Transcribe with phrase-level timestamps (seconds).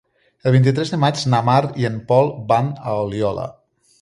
[0.47, 3.47] El vint-i-tres de maig na Mar i en Pol van a Oliola.